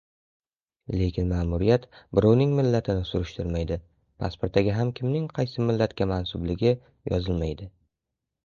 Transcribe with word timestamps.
Lekin 0.99 1.27
ma’muriyat 1.31 1.83
birovning 2.19 2.55
millatini 2.61 3.05
surishtirmaydi, 3.11 3.77
pasportiga 4.25 4.79
ham 4.79 4.95
kimning 5.01 5.31
qaysi 5.37 5.67
millatga 5.69 6.09
mansubligi 6.15 6.73
yozilmaydi. 7.13 7.71